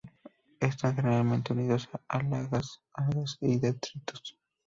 Están 0.59 0.95
generalmente 0.95 1.53
unidos 1.53 1.87
a 2.07 2.17
algas 2.17 2.75
y 3.39 3.59
detritus. 3.59 4.35